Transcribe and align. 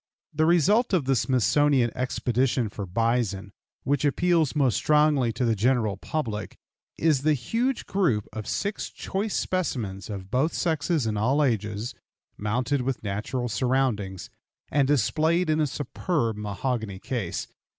The 0.33 0.47
result 0.47 0.93
of 0.93 1.05
the 1.05 1.15
Smithsonian 1.15 1.91
expedition 1.95 2.69
for 2.69 2.87
bison 2.87 3.51
which 3.83 4.03
appeals 4.03 4.55
most 4.55 4.73
strongly 4.73 5.31
to 5.33 5.45
the 5.45 5.55
general 5.55 5.95
public 5.95 6.57
is 6.97 7.21
the 7.21 7.35
huge 7.35 7.85
group 7.85 8.27
of 8.33 8.47
six 8.47 8.89
choice 8.89 9.35
specimens 9.35 10.09
of 10.09 10.31
both 10.31 10.55
sexes 10.55 11.05
and 11.05 11.19
all 11.19 11.43
ages, 11.43 11.93
mounted 12.35 12.81
with 12.81 13.03
natural 13.03 13.47
surroundings, 13.47 14.31
and 14.71 14.87
displayed 14.87 15.51
in 15.51 15.59
a 15.61 15.67
superb 15.67 16.35
mahogany 16.35 16.97
case. 16.97 17.47